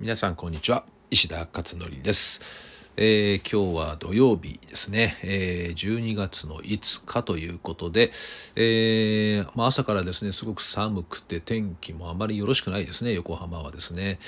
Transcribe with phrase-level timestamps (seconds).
[0.00, 0.86] 皆さんこんにちは。
[1.10, 8.10] 石田勝則です、えー今日は土曜日ですね、えー12月の5日ということで、
[8.56, 13.12] えーまあ、朝からですねすごく寒くて天気もあまりよろしくないですね。
[13.12, 14.18] 横浜はですね、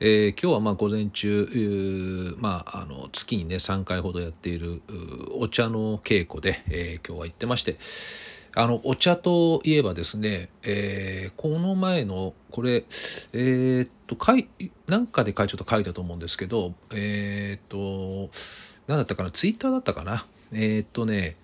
[0.00, 4.82] え今日はま午前中、まあ、あの月にね3回ほどやっている
[5.38, 7.76] お茶の稽古で、え今日は行ってまして
[8.56, 12.84] あのお茶といえばですね、えーこの前のこれ
[13.32, 14.48] えーっと書い
[14.88, 18.30] なんかで書いちょっと書いたと思うんですけどえーっと
[18.88, 20.26] 何だったかなツイッターだったかな？
[20.52, 21.36] えっとね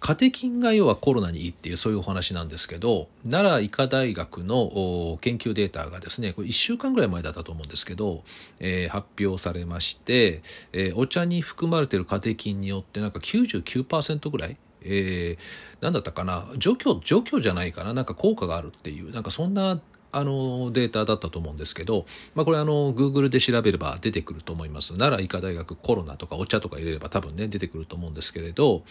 [0.00, 8.22] カテキンが要はコロナにいいっていうそういうお話なんですけど奈良医科大学の研究データがですねこれ1週間ぐらい前だったと思うんですけど、
[8.60, 16.46] えー発表されまして、えーお茶に含まれているカテキンによってなんか99%ぐらいえー、なんだったかな？
[16.56, 17.94] 除去除去じゃないかな？
[17.94, 19.10] なんか効果があるっていう。
[19.12, 19.80] なんかそんな
[20.12, 24.94] あのデータだったと思うんですけど、まあ、これあの Google で調べれば出てくると思います。
[24.94, 28.82] 奈良医科大学コロナとかお茶とか入れれば多分ね出てくると思うんですけれど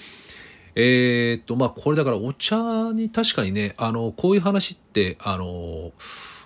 [0.76, 2.58] えーっとまあこれだからお茶
[2.94, 5.92] に確かにねあのこういう話ってあの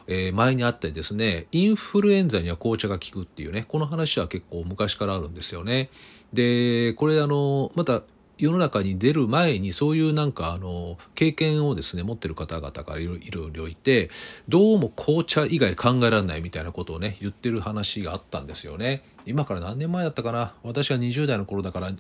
[0.07, 5.91] えー前にあってですねインフルエンザには紅茶が効くっていうねこの話は結構昔からあるんですよね。
[6.33, 8.01] でこれあのまた
[8.37, 14.09] 世の中に出る前にそういうなんかあの経験をですね持ってる方々がいろいろいろいて
[14.49, 19.03] どうも紅茶以外考えられないみたいなことをね言ってる話があったんですよね。
[19.25, 20.55] 今から何年前だったかな？
[20.63, 21.91] 私が20代の頃だから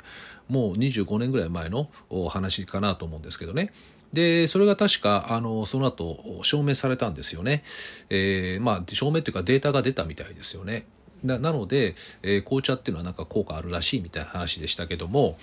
[0.49, 1.89] もう25年ぐらい前の
[2.29, 3.71] 話かなと思うんですけどね。
[4.11, 7.63] でそれが確かあのその後証明されたんですよね、
[8.09, 10.85] えーまあ証明っていうかデータが出たみたいですよね。
[11.23, 15.37] なので、えー紅茶っていうのはなんか効果あるらしいみたいな話でしたけども、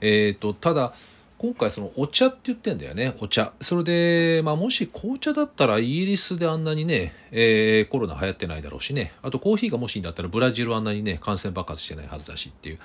[0.00, 0.92] えー、とただ
[1.38, 3.52] 今回そのお茶って言ってんだよねお茶。
[3.60, 9.12] それで、まあ、もし紅茶だったらイギリスであんなにね、えーコロナ流行ってないだろうしね。
[9.22, 12.78] あとコーヒーがもしいいんだったらブラジルはあんなにね感染爆発してないはずだしっていう。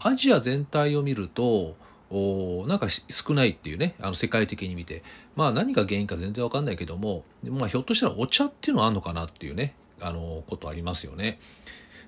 [0.00, 1.74] アジア全体を見ると
[2.10, 5.02] おなんか少ないっていうねあの世界的に見て。
[5.34, 9.74] まあ何が原因か全然わかんないけども、まあ、ひょっとしたらお茶っていうのはあるのかなっていうね。
[10.00, 11.38] あのことありますよね。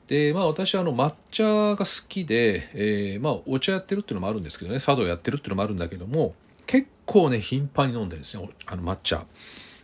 [0.07, 4.81] でまあ私はあの抹茶が好きで、えーまあお茶やってるっていうのもあるんですけどね。
[4.81, 6.35] 茶道やってるっていうのもあるんだけども
[6.67, 9.25] 結構ね頻繁に飲んでるんですよあの抹茶。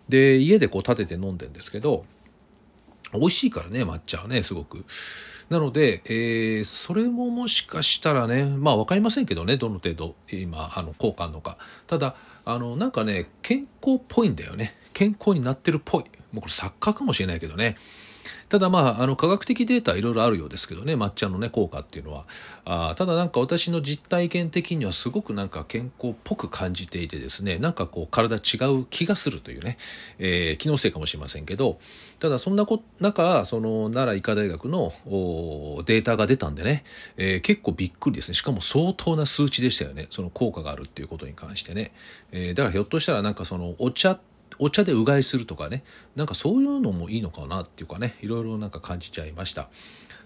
[0.08, 2.04] で家でこう立てて飲んでるんですけど
[3.12, 4.84] 美味しいからね抹茶はねすごく。
[5.48, 11.56] なので、えーそれももしかしたらねまあ分かりませんけどねどの程度今あの効果あるのか。
[11.86, 14.76] ただあのなんかね健康っぽいんだよね。
[14.92, 16.04] 健康になってるっぽい。
[16.36, 17.76] もうこれ錯覚かもしれないけどね。
[18.48, 20.94] ただまああの科学的データはいろいろあるようですけどね。
[20.94, 22.26] 抹茶のね効果っていうのは。
[22.64, 27.58] あただなんか私の実体験的にはすごくなんか健康っぽく感じていてですね。
[27.58, 28.40] なんかこう体違
[28.72, 29.78] う気がするというね、
[30.18, 31.78] えー気のせいかもしれませんけど。
[32.18, 34.92] ただそんなこ中その奈良医科大学の
[35.84, 36.84] データが出たんでね、
[37.16, 38.34] えー結構びっくりですね。
[38.34, 40.08] しかも相当な数値でしたよね。
[40.10, 41.92] その効果があるっていうことに関してね、
[42.32, 44.18] えーだからひょっとしたらなんかそのお茶
[44.58, 45.84] お茶でうがいするとかね。
[46.14, 48.16] なんかそういうのもいいのかなっていうかね。
[48.22, 49.68] いろいろなんか感じちゃいました。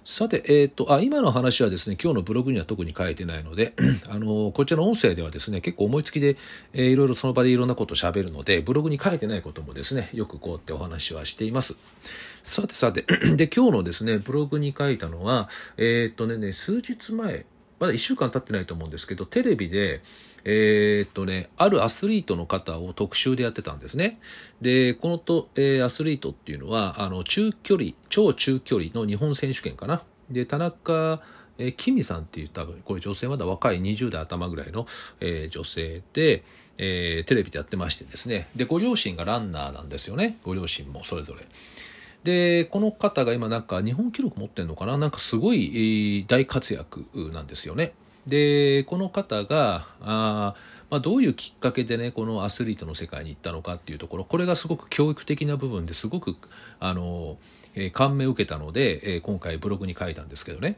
[0.05, 3.75] さて、えー、とあ今の話はですね今日のブログには特に書いてないので
[4.09, 6.37] あのこちらの音声ではですね結構思いつきで、
[6.73, 11.77] えーいろいろその場でいろんなことを喋るのでブログに書いてないこともですねよくこうってお話はしています。
[12.43, 13.05] さてさて
[13.37, 17.47] で今日のですねブログに書いたのはえっ、とねね数日前
[17.81, 20.03] まだ1週間経ってないと思うんですけどテレビで
[20.45, 24.19] えーっとね、あるアスリートの方を特集でやってたんですね。
[24.61, 30.03] で、このと、えーアスリートっていうのは、あの、中距離、超中距離の日本選手権かな。
[30.31, 31.21] で、田中、
[31.59, 34.87] えー、キミさんっていう多分、これ女性まだ若い20代頭ぐらいの、
[35.21, 36.45] えー女性で、
[36.79, 38.49] えーテレビでやってましてですね。
[38.57, 40.39] で、ご両親がランナーなんですよね。
[40.43, 41.47] ご両親もそれぞれ。
[42.25, 44.99] でこの方が今なんか日本記録持ってるのかな？
[44.99, 47.93] なんかすごい、大活躍なんですよね。
[48.27, 50.55] でこの方があ
[50.91, 56.37] まあ、どういうきっかけでねこのアスリートの世界に行ったのかっていうところこれがすごく教育的な部分ですごく
[56.81, 57.39] あの、
[57.75, 60.77] えー感銘を受けたので、えー今回ブログに書いたんですけどね。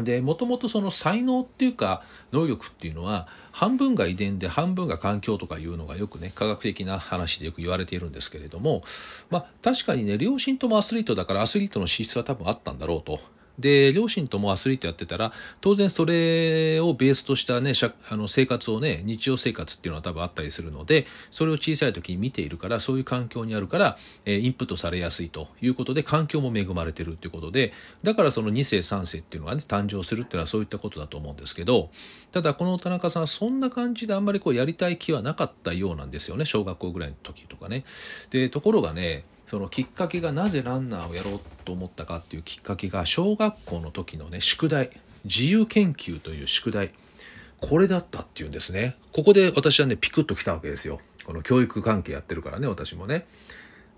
[0.00, 2.02] でもともとその才能っていうか
[2.32, 8.82] 能力っていうのは半分が遺伝で半分が環境とかいうのがよくね科学的な話でよく言われているんですけれども
[9.30, 13.20] まあ確かにね両親ともアスリートだからアスリートの資質は多分あったんだろうと。
[13.58, 17.72] で両親ともアスリートやってたら当然それをベースとした、ね、
[18.08, 27.72] あの生活をね日常生活っていうのは多分あったりするのでそれを小さい時に見ているからそういう環境にあるから、えーインプットされやすいということで環境も恵まれてるということで
[28.02, 31.90] だからその2世3世っていうのがね誕生するっていうのはそういったことだと思うんですけど
[32.30, 37.84] ただこの田中さんはそんな感じであんまりこうやりたい気はなかったようなんですよね小学校ぐらいの時とかね。
[38.30, 39.24] でところがね
[39.54, 44.90] そのきっかけがなぜランナーをやろうと思ったかっていうきっかけが小学校の時のね宿題。
[45.24, 46.90] 自由研究という宿題。
[47.60, 48.96] これだったっていうんですね。
[49.12, 50.98] ここで私はねピクッときたわけですよ。
[51.24, 53.28] この教育関係やってるからね私もね。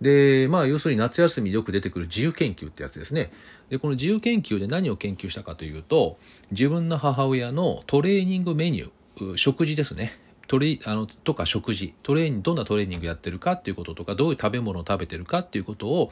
[0.02, 3.32] でまあ要するに夏休みよく出てくる自由研究ってやつですね。
[3.70, 6.18] でこの自由研究で何を研究したかというと
[6.50, 10.18] 自分の母親のトレーニングメニュー食事ですね。
[10.46, 16.10] トレあのとか食事トレーニングどんなトレーニングやってるかっていうこととかどういう食べ物を食べてるかっていうことを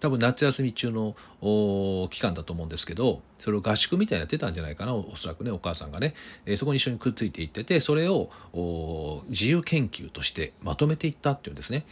[0.00, 1.14] 多分夏休み中の
[2.10, 6.14] 期間だと思うんですけどそれを合宿みたいにやってたんじゃないかなおそらくねお母さんがね、
[6.44, 8.30] えー、そこに一緒にくっついていっててそれを
[9.28, 11.84] 自由研究としてまとめていったっていうんですね。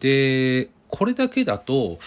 [0.00, 1.98] でこれだけだと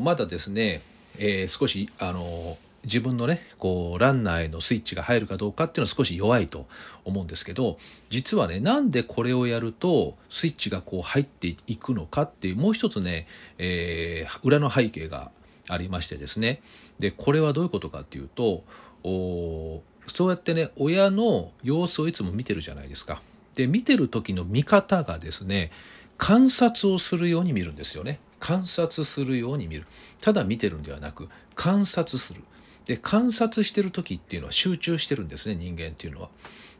[0.00, 0.82] まだですね、
[1.18, 6.66] えー、少しあの自分のねこうランナーへのスイッチが入るかどうかっていうのは少し弱いと
[7.04, 7.78] 思うんですけど
[8.08, 13.26] 実はねなんでこれをやるとスイッチがこう入っていくのかっていうもう一つね、
[13.58, 15.30] えー、裏の背景が
[15.68, 16.62] ありましてですね
[16.98, 18.64] でこれはどういうことかっていうと
[19.04, 23.22] おそうやってね親の様子をいつも見てるじゃないですか。
[23.54, 25.70] で見てる時の見方がですね
[26.18, 28.20] 観察をするように見るんですよね。
[28.38, 29.86] 観察するように見る。
[30.20, 32.42] ただ見てるんではなく観察する。
[32.90, 36.28] で観察してる時っていうのは集中してるんですね人間っていうのは。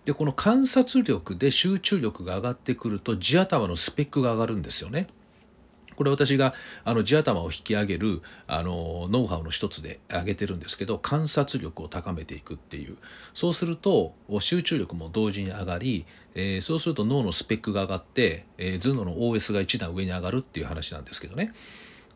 [0.04, 5.06] でこの観察力で集中力が上がってくると地頭のスペックが上がるんですよね。
[5.94, 6.52] これ私が
[6.82, 12.96] あの地頭を引き上げるあのノウハウの一つで挙げてるんですけど観察力を高めていくっていう
[13.32, 21.52] そうすると集中力も同時に上がり、えー、そうすると脳のスペックが上がって、えー、頭脳の OS が一段上に上がるっていう話なんですけどね。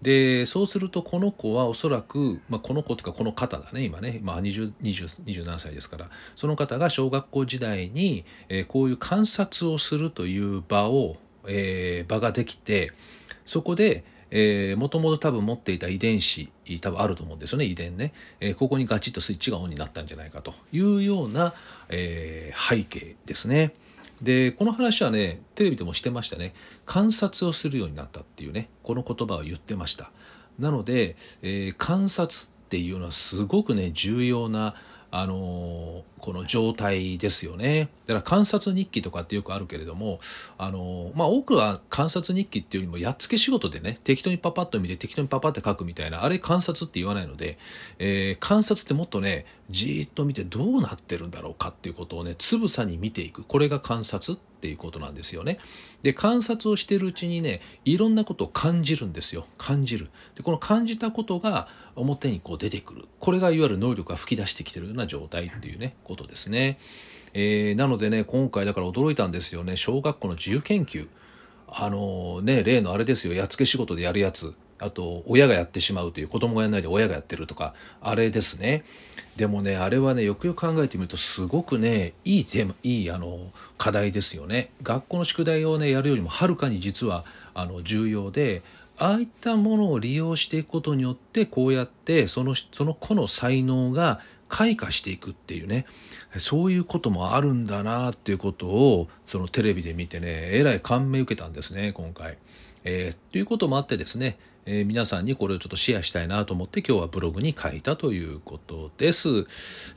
[0.04, 6.10] でそうするとこの子はおそらく、まあ、この子というかこの方だね今ね、まあ20、20, 20何歳ですから。
[6.36, 11.16] その方が小学校時代に、えー、こういう観察をするという場を、
[11.46, 12.92] えー、場ができて
[13.46, 14.04] そこで
[14.76, 16.50] もともと多分持っていた遺伝子
[16.80, 21.54] 多分あると思うんですよね遺伝ね、えー、ここにガチッとスイッチがオンになったんじゃないかというような、
[21.88, 23.72] えー、背景ですね。
[24.24, 26.54] でこの話はねテレビでもしてましたね。
[26.86, 28.70] 観察をするようになったっていうね。
[28.82, 30.10] この言葉を言ってました。
[30.58, 34.74] なので、えー、観察っていうのはすごくね重要な
[35.16, 37.88] あのこの状態ですよね。
[38.06, 40.18] だから観察日記とかってよくあるけれども、
[40.58, 47.58] あのまあ、多くは観察日記っていうよりもやっつけ仕事でね、適当にパパッと見て適当にパパって書くみたいな、あれ観察って言わないので、
[48.00, 53.44] えー、観察ってもっとね、じーっと見てどうなってるんだろうかっていうことをね、つぶさに見ていく。
[53.44, 55.58] これが観察っていうことなんですよね。
[56.02, 59.46] で、観察をしてるうちにね、いろんなことを感じるんですよ。
[59.58, 60.10] 感じる。
[60.34, 63.04] で、この感じたことが表にこう出てくる。
[63.20, 66.78] これがいわゆる能力が吹き出してきてるような状態っていうね、ことですね。
[67.34, 69.76] えー、なのでね、今回だから驚いたんですよね。
[69.76, 71.08] 小学校の自由研究。
[71.68, 73.34] あのね、例のあれですよ。
[73.34, 74.54] やっつけ仕事でやるやつ。
[74.78, 78.84] あと、親がやってしまうという、子供がやらないで親がやってるとか、あれですね。
[79.36, 84.70] でもね、あれはね、よくよく考えてみると、すごくね、いいテーマ、いい、あの、課題ですよね。
[84.82, 87.24] 学校の宿題をね、やるよりもはるかに実は、
[87.54, 88.62] あの、重要で、
[88.98, 95.86] ああいったものを利用していくことによってこうやってそのその子の才能が開花していくっていうね
[96.38, 102.38] そういうこともあるんだなっていうことをそのテレビで見てねえらい感銘受けたんですね今回。
[102.86, 109.28] えー、ということもあってですねえー、皆さんにこれをちょっとシェアしたいなと思って今日はブログに書いたということです。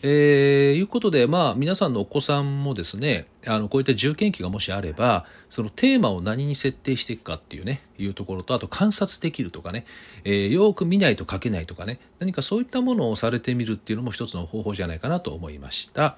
[0.04, 9.86] えー、いうことで、まあ皆さんのお子さんもですね、あのこういった重研究がもしあれば、そのテーマを何に設定していくかっていうね、いうところと、あと観察できるとかね、
[10.24, 16.18] えー、よく見ないと書けないとかね、何かそういったものをされてみるっていうのも一つの方法じゃないかなと思いました。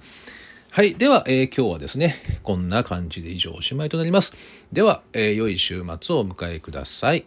[0.71, 0.93] はい。
[0.93, 4.35] では、えー、今日はですね、こんな感じで以上おしまいとなります。
[4.71, 7.25] では、えー、良い週末をお迎えください。